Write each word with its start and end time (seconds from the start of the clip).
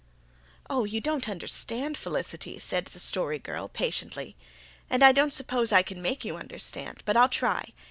"Oh, 0.67 0.83
you 0.83 0.99
don't 0.99 1.29
understand, 1.29 1.95
Felicity," 1.95 2.57
said 2.57 2.85
the 2.85 2.97
Story 2.97 3.37
Girl 3.37 3.67
patiently. 3.67 4.35
"And 4.89 5.03
I 5.03 5.11
don't 5.11 5.29
suppose 5.31 5.71
I 5.71 5.83
can 5.83 6.01
make 6.01 6.25
you 6.25 6.37
understand. 6.37 7.03
But 7.05 7.17
I'll 7.17 7.29
try. 7.29 7.71